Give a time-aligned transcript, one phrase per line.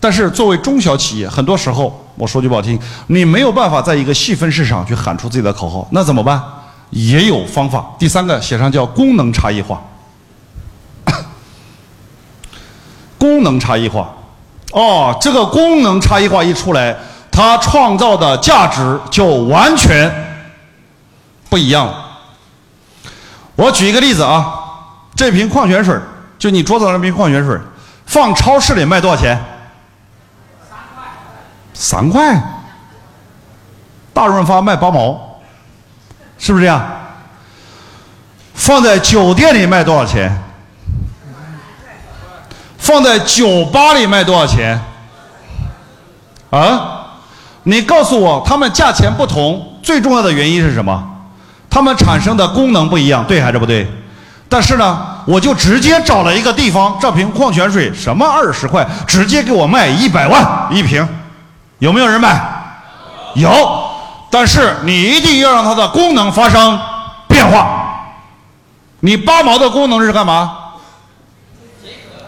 [0.00, 2.78] 但是作为中小企业，很多时候我说句不好听，
[3.08, 6.40] 你没有办法在一个细分市场去喊出自己的口号，那怎么办？
[6.90, 7.84] 也有方法。
[7.98, 9.82] 第三个写上叫功能差异化。
[13.18, 14.14] 功能差异化，
[14.72, 16.96] 哦，这个功能差异化一出来，
[17.30, 20.10] 它创造的价值就完全
[21.50, 22.04] 不一样了。
[23.56, 24.46] 我举一个例子啊，
[25.16, 25.98] 这瓶矿泉水
[26.38, 27.58] 就你桌子上那瓶矿泉水
[28.06, 29.36] 放超市里卖多少钱？
[31.78, 32.42] 三块。
[34.12, 35.38] 大润发卖八毛，
[36.36, 36.84] 是不是这样？
[38.52, 40.36] 放在酒店里卖多少钱？
[42.78, 44.80] 放在酒吧里卖多少钱？
[46.50, 47.04] 啊？
[47.62, 51.00] 你告诉我，它们价钱不同，最重要的原因是什么？
[51.70, 53.88] 它们产生的功能不一样，对还是不对？
[54.48, 61.06] 但是呢，我就直接找了一个地方，这瓶矿泉水什么二十块，直接给我卖一百万一瓶，
[61.78, 62.40] 有没有人买？
[63.34, 63.84] 有。
[64.30, 66.78] 但是你一定要让它的功能发生
[67.26, 68.04] 变化。
[69.00, 70.58] 你八毛的功能是干嘛？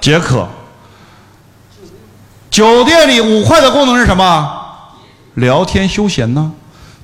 [0.00, 0.48] 解渴。
[2.50, 4.50] 酒店里五块的功能是什么？
[5.34, 6.50] 聊天休闲呢？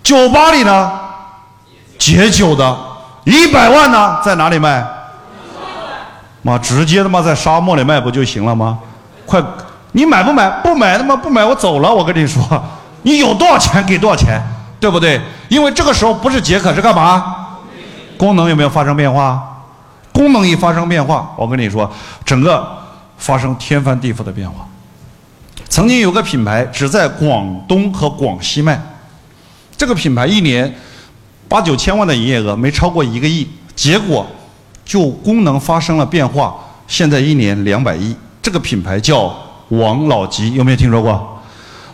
[0.02, 0.92] 酒吧里呢？
[1.98, 2.76] 解酒的。
[3.24, 4.20] 一百万呢？
[4.24, 4.86] 在哪里卖？
[6.42, 8.78] 妈，直接他妈在沙漠里卖不就行了吗？
[9.26, 9.42] 快，
[9.96, 10.48] 你买不买？
[10.62, 11.92] 不买他妈不买我走了。
[11.92, 12.62] 我跟你说，
[13.02, 14.40] 你有多少钱给多少钱。
[14.78, 15.18] 对不对？
[15.48, 17.34] 因为这个时候不是解渴，是干嘛？
[18.18, 19.64] 功能有没有发生变化？
[20.12, 21.90] 功能一发生变化，我跟你说，
[22.26, 22.76] 整个
[23.16, 24.68] 发生天翻地覆的变化。
[25.70, 28.78] 曾经有个品牌只在广东和广西卖，
[29.78, 30.72] 这个品牌一年
[31.48, 33.48] 八九千万的营业额，没超过一个亿。
[33.74, 34.26] 结果
[34.84, 36.54] 就功能发生了变化，
[36.86, 38.14] 现在一年两百亿。
[38.42, 39.34] 这个品牌叫
[39.68, 41.40] 王老吉，有没有听说过？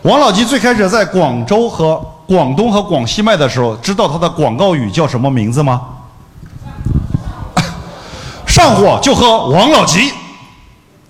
[0.03, 5.81] 王老吉最开始在广州和广东和广西卖的时候，知道他的广告语叫什么名字吗？
[8.47, 10.13] 上火就喝王老吉，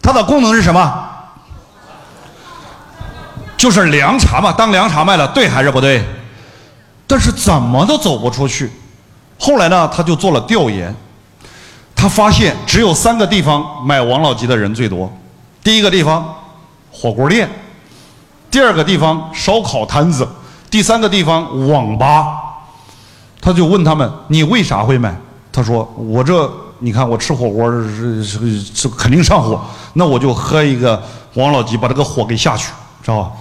[0.03, 1.09] 它的功能是什么？
[3.56, 6.04] 就是凉茶嘛，当凉茶卖了，对还是不对？
[7.06, 8.70] 但是怎么都走不出去。
[9.38, 10.94] 后来呢，他就做了调研，
[11.94, 15.10] 他发现只有三个地方买王老吉的人最多。
[15.62, 16.34] 第一个地方，
[17.02, 17.48] 火锅店；
[18.48, 20.28] 第二个地方，烧烤摊子。
[20.70, 22.38] 第三个地方网吧，
[23.40, 25.12] 他就问他们：“你为啥会买？”
[25.50, 26.48] 他说：“我这
[26.78, 29.60] 你看，我吃火锅是是是肯定上火，
[29.94, 31.02] 那我就喝一个
[31.34, 32.68] 王老吉，把这个火给下去，
[33.02, 33.32] 知道吧？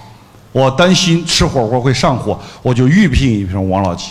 [0.50, 4.06] 我担心吃火锅会上火，我就预聘一瓶王老吉。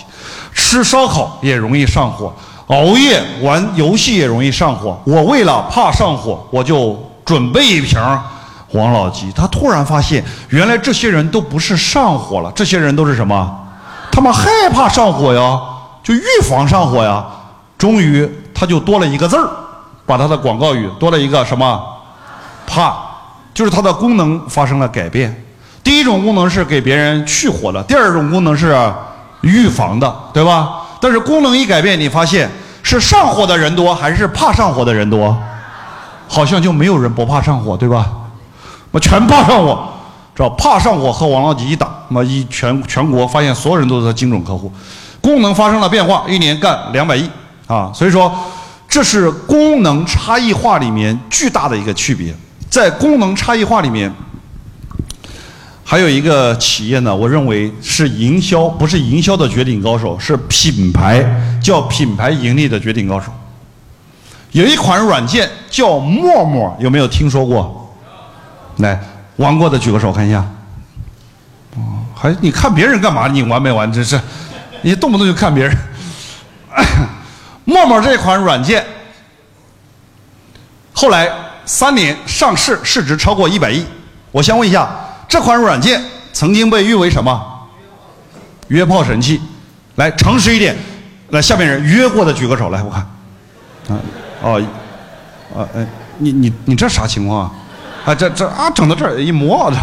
[0.54, 2.34] 吃烧烤也容易上火，
[2.68, 4.98] 熬夜玩游戏也容易上火。
[5.06, 8.00] 我为了怕上火，我就准备一瓶。”
[8.74, 13.58] 王老吉，他突然发现，原来这些人都不是上火了，这些人都是什么？
[14.12, 15.60] 他们害怕上火呀，
[16.04, 17.26] 就预防上火呀。
[17.78, 19.50] 终于，他就多了一个字儿，
[20.06, 21.82] 把他的广告语多了一个什么？
[22.68, 22.96] 怕，
[23.54, 25.44] 就是它的功能发生了改变。
[25.84, 28.78] 第一种功能是给别人去火的，第二种功能是
[29.42, 30.84] 预防的，对吧？
[31.02, 32.50] 但是功能一改变，你发现
[32.84, 35.36] 是上火的人多还是怕上火的人多？
[36.28, 38.06] 好像就没有人不怕上火，对吧？
[38.92, 39.88] 我全怕上火，
[40.36, 44.72] 知道怕上火和王老吉一打，那一全全国发现所有人都是他精准客户，
[45.22, 47.30] 功能发生了变化，一年干两百亿
[47.68, 47.90] 啊！
[47.94, 48.34] 所以说，
[48.90, 52.36] 这是功能差异化里面巨大的一个区别。
[52.70, 54.14] 在功能差异化里面，
[55.84, 61.26] 还有一个企业呢，我认为是营销，不是营销的绝顶高手，是品牌
[61.64, 63.32] 叫品牌盈利的绝顶高手。
[64.52, 67.81] 有一款软件叫陌陌，有没有听说过？
[68.82, 69.00] 来
[69.38, 70.46] 玩过的举个手看一下。
[71.76, 73.28] 哦，还你看别人干嘛？
[73.28, 73.92] 你玩没玩？
[73.92, 74.20] 这是，
[74.82, 75.78] 你动不动就看别人。
[77.64, 78.86] 陌陌这款软件，
[80.94, 81.30] 后来
[81.66, 83.86] 三年上市，市值超过一百亿。
[84.32, 84.90] 我先问一下，
[85.28, 86.04] 这款软件
[86.34, 87.42] 曾经被誉为什么？
[88.68, 89.40] 约炮神器。
[89.96, 90.76] 来，诚实一点。
[91.30, 93.02] 来，下面人约过的举个手来，我看。
[93.90, 94.00] 啊，
[94.42, 94.62] 哦，
[95.56, 97.52] 啊，哎，你你你这啥情况啊？
[98.06, 99.78] 啊，这这啊，整到这儿一摸，这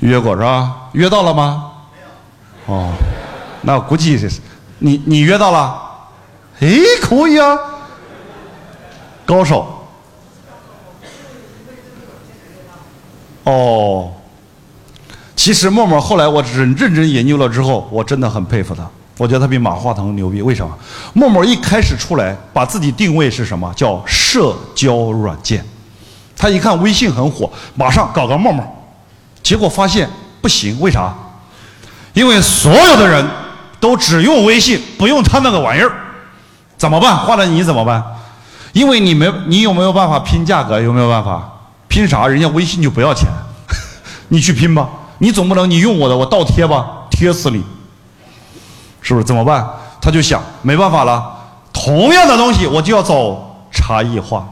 [0.00, 0.88] 约过是吧？
[0.92, 1.72] 约到了吗？
[2.66, 2.92] 哦，
[3.62, 4.28] 那估计是，
[4.78, 5.82] 你你约到了？
[6.60, 6.68] 哎，
[7.00, 7.56] 可以啊，
[9.24, 9.86] 高手。
[13.44, 14.12] 哦，
[15.36, 18.88] 其实默默后来我认认真研究了之后，我真的很佩服他。
[19.18, 20.76] 我觉得他比马化腾牛逼，为什么？
[21.14, 23.72] 陌陌一开始出来，把自己定位是什么？
[23.74, 25.64] 叫社交软件。
[26.36, 28.62] 他一看微信很火，马上搞个陌陌，
[29.42, 30.08] 结果发现
[30.42, 31.14] 不行，为啥？
[32.12, 33.26] 因为所有的人
[33.80, 35.90] 都只用微信，不用他那个玩意儿，
[36.76, 37.16] 怎么办？
[37.16, 38.04] 换了你怎么办？
[38.72, 40.78] 因为你没，你有没有办法拼价格？
[40.78, 41.50] 有没有办法
[41.88, 42.26] 拼啥？
[42.26, 43.26] 人家微信就不要钱，
[44.28, 44.86] 你去拼吧。
[45.18, 47.64] 你总不能你用我的，我倒贴吧，贴死你，
[49.06, 49.24] 是不是？
[49.24, 49.64] 怎么办？
[50.00, 51.24] 他就想，没办法了，
[51.72, 54.44] 同样的东西我就要走差异化。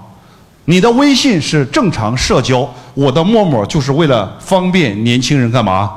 [0.66, 5.90] 你的微信是正常社交，我的陌陌就是为了方便年轻人干嘛？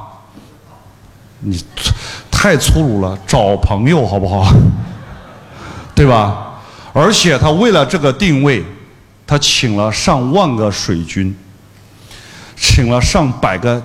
[1.42, 1.63] 你
[2.31, 4.51] 太粗鲁了，找朋友好不好？
[5.94, 6.56] 对吧？
[6.94, 8.65] 而且他为了这个定位，
[9.27, 11.38] 他请了上万个水军，
[12.56, 13.80] 请了上百个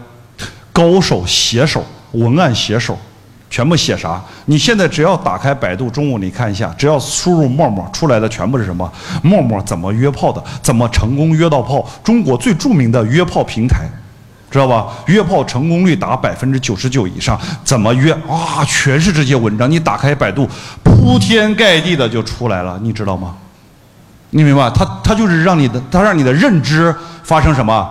[0.73, 2.99] 高手写手、文案写手，
[3.53, 4.19] 全部写啥？
[4.47, 8.91] 你现在只要打开百度，中午你看一下，只要输入“陌陌”，出来的全部是什么？
[9.23, 10.43] 陌陌怎么约炮的？
[10.63, 11.87] 怎么成功约到炮？
[12.03, 13.87] 中国最著名的约炮平台，
[14.51, 14.87] 知道吧？
[15.05, 18.11] 约炮成功率达百分之九十九以上，怎么约？
[18.27, 19.71] 啊，全是这些文章。
[19.71, 20.49] 你打开百度。
[20.83, 23.35] 铺天盖地的就出来了，你知道吗？
[24.31, 24.71] 你明白？
[24.71, 27.87] 他他就是让你的，他让你的认知发生什么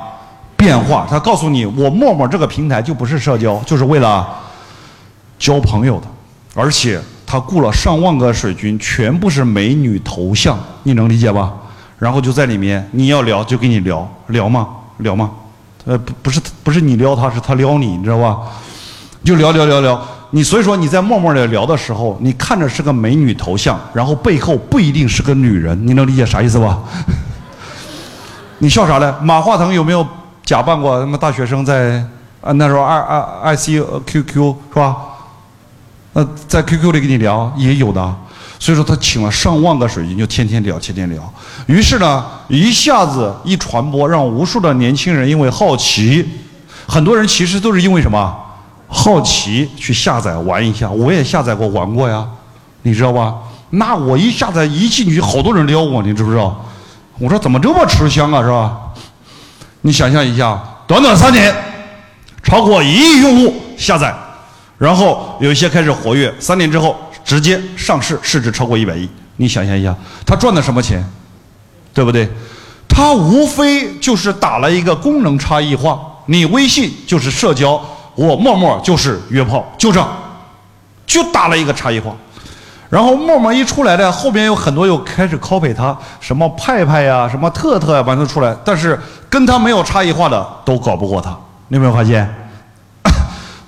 [0.58, 1.06] 变化？
[1.08, 4.28] 他告诉你，我陌陌这个平台就不是社交，就是为了
[5.42, 6.06] 交朋友的，
[6.54, 11.52] 而且他雇了上万个水军，全部是美女头像，你能理解吧？
[11.98, 14.68] 然后就在里面，你要聊就跟你聊聊吗？
[14.98, 15.32] 聊吗？
[15.86, 18.38] 呃，不不是不是你撩他，是他撩你，你知道吧？
[19.24, 20.00] 就聊聊聊聊。
[20.30, 26.78] 你所以说你在默默的聊的时候，你看着是个美女头像，然后背后不一定是个女人，你能理解啥意思吧？
[28.60, 29.12] 你笑啥嘞？
[29.24, 30.06] 马化腾有没有
[30.46, 32.04] 假扮过什么大学生在
[32.42, 34.98] 啊那时候爱爱爱 C Q Q 是吧？
[36.14, 38.16] 那在 Q Q 里跟你聊也有的，
[38.60, 41.34] 所以说他请了上万个水军，就天天聊，天天聊。
[41.68, 46.28] 于是呢，一下子一传播，让无数的年轻人因为好奇，
[46.86, 48.38] 很多人其实都是因为什么？
[48.94, 52.28] 好奇去下载玩一下，我也下载过玩过呀，
[52.82, 53.36] 你知道吧？
[53.70, 56.66] 那我一下载一进去，好多人撩我，你知不知道？
[57.18, 58.78] 我说怎么这么吃香啊，是吧？
[59.80, 61.56] 你想象一下，短短三年，
[62.44, 64.14] 超过一亿用户下载，
[64.82, 69.08] 然后有一些开始活跃，三年之后直接上市，市值超过一百亿。
[69.36, 69.96] 你想象一下，
[70.26, 71.08] 他赚的什么钱？
[71.94, 72.28] 对不对？
[72.90, 77.80] 他无非就是打了一个功能差异化，你微信就是社交。
[78.16, 80.04] 我陌陌就是约炮，就这，
[81.06, 82.12] 就打了一个差异化，
[82.90, 89.00] 然后陌陌一出来呢，后边有很多又开始 copy 它，什么派派呀，什么特特呀，完全出来，但是
[89.30, 91.30] 跟他没有差异化的都搞不过他，
[91.68, 92.28] 你有没有发现？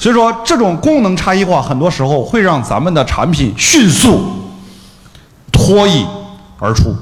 [0.04, 4.22] 所以说这种功能差异化，很多时候会让咱们的产品迅速
[5.50, 6.06] 脱颖
[6.60, 6.94] 而出。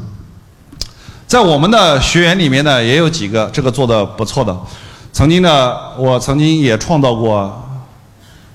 [1.26, 4.56] 在我们的学员里面呢，也有几个这个做的不错的。
[5.12, 7.52] 曾经呢，我曾经也创造过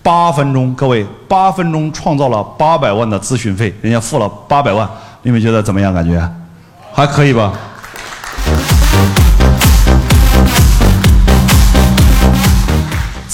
[0.00, 4.88] 八分钟，各位八分钟创造了八百万的咨询费，人家付了八百万，
[5.22, 5.92] 你们觉得怎么样？
[5.92, 6.24] 感觉
[6.92, 7.52] 还可以吧？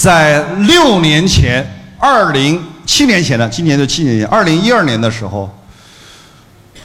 [0.03, 1.65] 在六年前，
[1.97, 5.49] 二零七年前呢，今年就七年前，二零一二年的时候，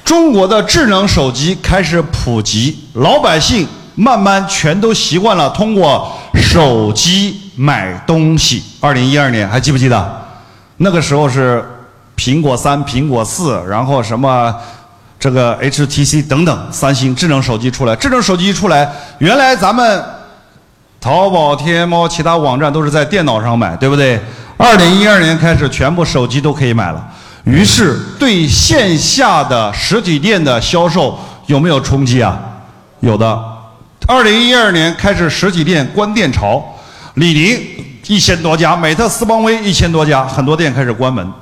[0.04, 3.66] 中国的智能手机开始普及，老百姓
[3.96, 6.16] 慢慢全都习惯了通过。
[6.40, 10.22] 手机买东西，二零一二年还记不记得？
[10.76, 11.68] 那个时候是
[12.16, 14.54] 苹果三、苹果四，然后什么
[15.18, 17.96] 这个 HTC 等等，三星智能手机出来。
[17.96, 20.04] 智能手机一出来，原来咱们
[21.00, 24.20] 淘宝、天猫其他网站都是在电脑上买，对不对？
[24.56, 27.08] 二零一二年开始，全部手机都可以买了。
[27.44, 32.38] 于是对线下的实体店的销售有没有冲击啊？
[33.00, 33.40] 有的。
[34.06, 36.62] 二零一二年开始实体店关店潮，
[37.14, 37.60] 李宁
[38.06, 41.32] 一千多家，美特斯邦威一千多家，很多店开始关门。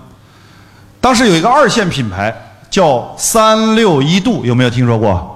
[1.00, 2.34] 当时有一个二线品牌
[2.68, 5.32] 叫三六一度，有没有听说过？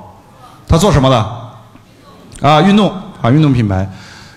[0.69, 2.49] 他做什么的？
[2.49, 3.89] 啊，运动啊，运动品牌，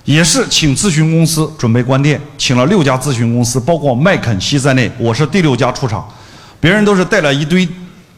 [0.05, 6.07] 也是请咨询公司准备关店，请了六家咨询公司，包括麦肯锡在内，我是第六家出场，
[6.59, 7.67] 别人都是带了一堆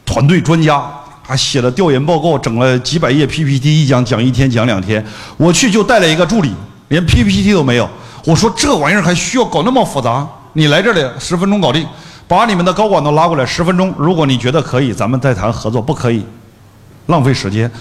[0.05, 0.83] 团队专家。
[1.27, 5.03] 还写了调研报告，整了几百页 PPT，一讲讲一天，讲两天。
[5.37, 6.53] 我去就带了一个助理，
[6.89, 7.89] 连 PPT 都没有。
[8.25, 10.27] 我说这玩意儿还需要搞那么复杂？
[10.53, 11.83] 你来这里十分钟搞定，
[12.27, 13.91] 把你们的高管都拉过来十分钟。
[13.97, 16.23] 如果你觉得可以，咱们再谈合作；不可以，
[17.07, 17.71] 浪费时间。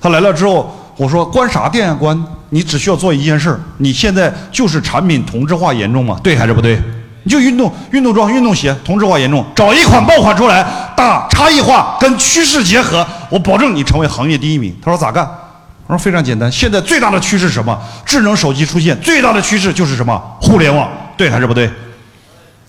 [0.00, 1.94] 他来了之后，我说关啥店啊？
[1.94, 2.24] 关？
[2.50, 6.20] 你只需要做一件事你现在就是产品同质化严重吗？
[6.22, 6.80] 对还是不对？
[7.24, 10.62] 你就运动运动装、运动鞋，同质化严重，找一款爆款出来，
[10.96, 14.76] 大差异化跟趋势结合，我保证你成为行业第一名。
[14.82, 15.24] 他说咋干？
[15.86, 17.78] 我说非常简单，现在最大的趋势是什么？
[18.04, 20.20] 智能手机出现，最大的趋势就是什么？
[20.40, 21.70] 互联网，对还是不对？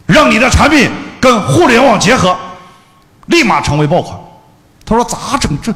[0.05, 0.89] 让你的产品
[1.19, 2.35] 跟互联网结合，
[3.25, 4.17] 立马成为爆款。
[4.85, 5.57] 他说咋整？
[5.61, 5.73] 这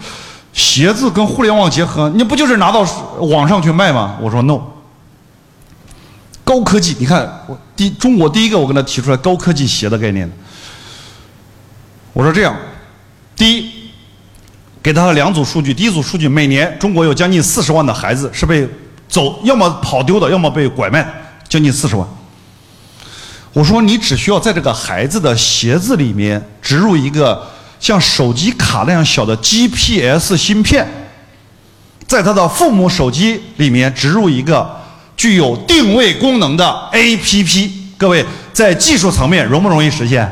[0.57, 2.79] 鞋子跟互联网结合，你不就是拿到
[3.19, 4.17] 网上去卖吗？
[4.19, 4.59] 我说 no。
[6.43, 10.27] 高科技，你看我第中国第一个我跟他提出来高科技鞋的概念。
[12.11, 12.55] 我说这样，
[13.35, 13.71] 第一，
[14.81, 18.67] 给他两组数据，第一组数据每年中国有将近四十万的孩子是被
[19.07, 21.07] 走，要么跑丢的，要么被拐卖，
[21.47, 22.07] 将近四十万。
[23.53, 27.45] 我说你只需要在这个孩子的鞋子里面植入一个
[27.79, 30.87] 像手机卡那样小的 GPS 芯片，
[32.07, 34.75] 在他的父母手机里面植入一个。
[35.17, 40.31] 具有定位功能的 APP，各位在技术层面容不容易实现？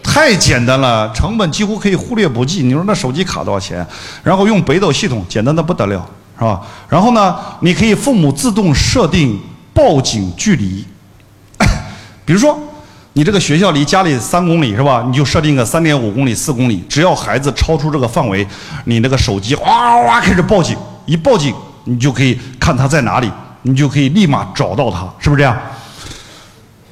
[0.00, 2.62] 太简单了，成本几乎可以忽略不计。
[2.62, 3.84] 你说那手机卡多少钱？
[4.22, 6.08] 然后用北斗系统，简单的不得了，
[6.38, 6.60] 是吧？
[6.88, 9.36] 然后呢，你可以父母自动设定
[9.74, 10.86] 报警距离，
[12.24, 12.56] 比如说
[13.16, 15.02] 你这个学校离家里三公里是吧？
[15.06, 18.46] 你就设定个三点五公里、四公里，只要孩子超出这个范围，
[18.84, 21.54] 你那个手机哗哗开始报警，一报警
[21.84, 23.30] 你就可以看他在哪里。
[23.62, 25.56] 你就可以立马找到他，是不是这样？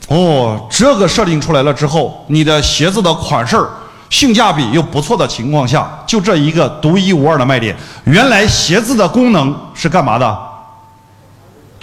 [0.08, 3.62] 哦，这个设定出来了之后，你的鞋子的款式、
[4.08, 7.76] 性价比又不错的情况下，就这一个独一无二的卖点。
[8.06, 10.36] 原来鞋子的功能是干嘛的？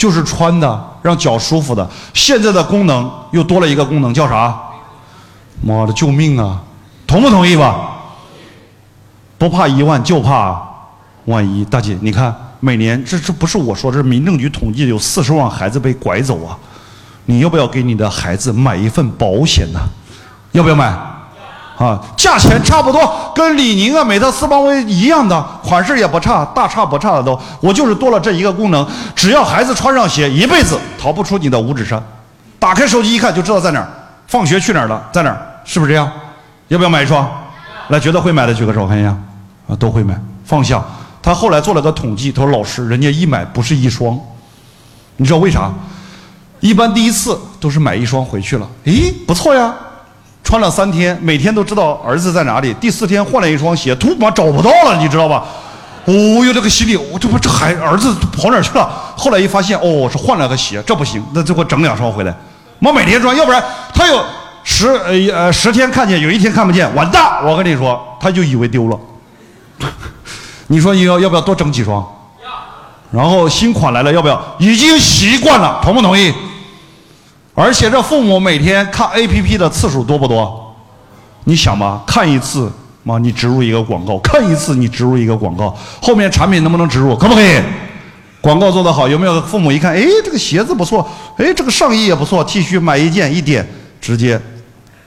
[0.02, 1.88] 就是穿的，让脚舒服的。
[2.12, 4.60] 现在的功能又多了一个功能，叫啥？
[5.62, 6.60] 妈的，救命啊！
[7.06, 7.98] 同不同意吧？
[9.38, 10.60] 不怕一万，就怕
[11.26, 11.64] 万一。
[11.66, 12.36] 大姐，你看。
[12.64, 16.58] 每年这这不是我说，这是民政局统计的有四十万孩子被拐走啊！
[17.26, 19.80] 你要不要给你的孩子买一份保险呢？
[20.52, 20.96] 要不要买？
[21.82, 27.40] 啊，价钱差不多，跟李宁啊、美特斯邦威一样的，款式也不差，大差不差的都。
[27.60, 28.86] 我就是多了这一个功能，
[29.16, 32.02] 只要孩子穿上鞋，一辈子逃不出你的五指山。
[32.60, 33.90] 打开手机一看就知道在哪儿，
[34.28, 36.08] 放学去哪儿了，在哪儿，是不是这样？
[36.68, 37.28] 要不要买一双？
[37.88, 39.10] 来，觉得会买的举个手，看一下。
[39.68, 40.84] 啊，都会买，放下。
[41.22, 44.20] 他后来做了个统计，他说：“老师，人家一买不是一双，
[45.18, 45.72] 你知道为啥？
[46.60, 49.74] 一般第一次都是买一双回去了，咦，不错呀，
[50.52, 52.74] 穿了三天，每天都知道儿子在哪里。
[52.74, 55.46] 第四天换了一双鞋，突然找不到了，你知道吧？
[56.04, 56.12] 哦
[56.44, 58.86] 哟，这个心里，我这不这孩儿子跑哪去了？
[59.16, 62.36] 后来一发现，哦，是换了个鞋，这不行，那就给我整两双回来。
[62.80, 64.22] 妈每天穿，要不然他有
[64.66, 67.42] 十呃呃十天看见，有一天看不见，完蛋！
[67.46, 69.00] 我跟你说，他就以为丢了。”
[70.68, 72.06] 你说你要要不要多整几双？
[73.10, 74.56] 然后新款来了要不要？
[74.60, 76.34] 已经习惯了，同不同意？
[77.62, 80.76] 而且这父母每天看 A P P 的次数多不多？
[81.44, 82.72] 你想吧，看一次，
[83.04, 87.16] 妈你植入一个广告；看一次你植入一个广告，后面产品能不能植入？
[87.16, 87.62] 可不可以？
[88.42, 93.64] 广告做得好，有没有父母一看，哎，这个鞋子不错，哎，这个上衣也不错，T 恤买一件一点，
[94.02, 94.42] 直接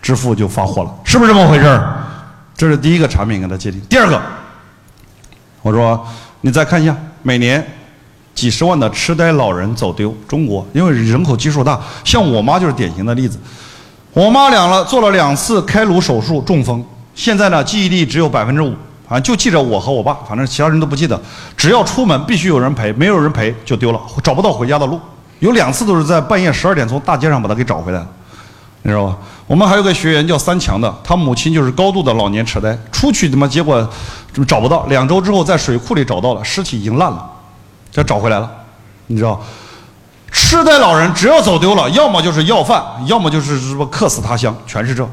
[0.00, 2.04] 支付就发货了，是不是这么回事儿？
[2.56, 4.22] 这是第一个产品给他界定，第二个。
[5.60, 6.06] 我说，
[6.42, 7.66] 你再看一下，每年
[8.34, 13.38] 几十万的痴呆老人走丢，中国因为人口基数大，像我妈就是典型的例子。
[14.12, 18.74] 我妈两了做了两次开颅手术，中风，现在呢记忆力只有百分之五，
[19.08, 21.20] 反正就记着我和我爸，反正其他人都不记得。
[21.56, 25.00] 只要出门必须有人陪，没有人陪就丢了，找不到回家的路。
[25.40, 28.06] 有两次都是在半夜十二点从大街上把他给找回来了。
[28.82, 29.16] 你知道吧？
[29.46, 33.88] 我们还有个学员叫三强的，他母亲就是高度的老年痴呆，出去他妈结果
[34.46, 37.30] 找不到，两周之后在水库里找到了，尸体已经烂了，
[37.94, 38.50] 这找回来了。
[39.06, 39.40] 你知道，
[40.32, 45.08] 痴呆老人只要走丢了，要么就是要饭，要么就是什么客死他乡，全是这，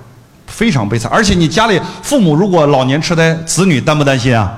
[0.48, 1.12] 非常悲惨。
[1.14, 4.52] 而且你家里父母如果老年痴呆，子女担不担心啊？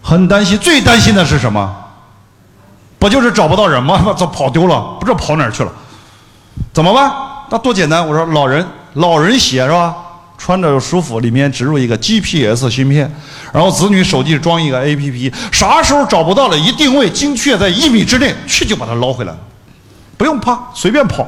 [0.00, 1.74] 很担心，最担心的是什么？
[2.98, 4.00] 不就是找不到人吗？
[4.16, 4.96] 这跑丢了？
[5.00, 5.72] 不知道跑哪儿去了？
[6.72, 7.12] 怎么办？
[7.50, 8.06] 那多简单！
[8.06, 9.94] 我说老人老人鞋是吧？
[10.46, 13.12] 穿着又舒服，里面植入一个 GPS 芯片，
[13.52, 19.34] 然后子女手机装一个 APP，啥时候找不到了，一定位精确在一米之内，去就把它捞回来，
[20.16, 21.26] 不用怕，随便跑，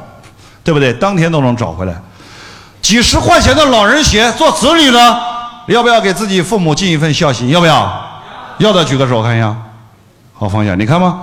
[0.63, 0.93] 对不对？
[0.93, 2.01] 当天都能找回来。
[2.81, 5.21] 几十块钱的老人鞋，做子女的，
[5.67, 7.49] 要不要给自己父母尽一份孝心？
[7.49, 8.23] 要不要？
[8.59, 9.53] 要的举个手看一下。
[10.33, 10.77] 好，放下。
[10.77, 11.23] 你看吗？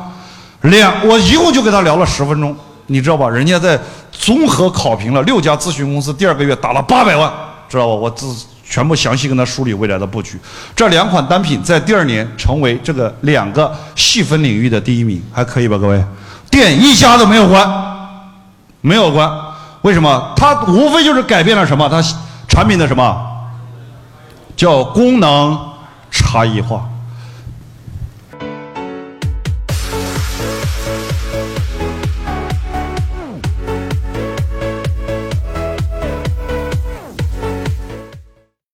[0.64, 2.54] 两，我一共就跟他聊了十分钟。
[2.88, 3.30] 你知道吧？
[3.30, 3.80] 人家在
[4.12, 7.32] 综合考评了六家咨询公司，第二个月打了八百万，
[7.76, 7.94] 知道吧？
[7.94, 8.34] 我自
[8.68, 10.40] 全部详细跟他梳理未来的布局。
[10.76, 15.78] 这两款单品在第二年成为这个两个细分领域的第一名，还可以吧？
[15.78, 16.04] 各位，
[16.50, 17.70] 店一家都没有关，
[18.82, 19.30] 没有关。
[19.82, 20.34] 为什么？
[20.36, 21.88] 它无非就是改变了什么？
[21.88, 22.02] 它
[22.48, 23.32] 产品的什么？
[24.56, 25.60] 叫功能
[26.10, 26.90] 差异化。